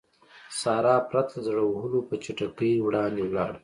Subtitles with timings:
[0.61, 3.57] سارا پرته له زړه وهلو په چټکۍ وړاندې ولاړه.